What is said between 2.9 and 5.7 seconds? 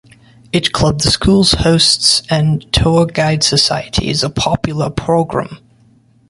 guide society, is a popular program.